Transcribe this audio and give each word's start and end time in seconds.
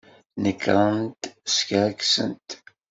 Nekṛent 0.43 1.23
skerksent. 1.55 2.49